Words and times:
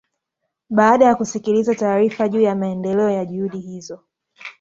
baada 0.69 1.05
ya 1.05 1.15
kusikiliza 1.15 1.75
taarifa 1.75 2.29
juu 2.29 2.41
ya 2.41 2.55
maendeleo 2.55 3.09
ya 3.09 3.25
juhudi 3.25 3.59
hizo 3.59 3.99